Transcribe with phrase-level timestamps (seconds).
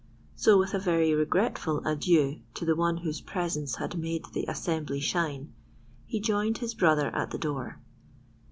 [0.35, 4.99] So, with a very regretful adieu to the one whose presence had "made the assembly
[4.99, 5.53] shine,"
[6.07, 7.79] he joined his brother at the door.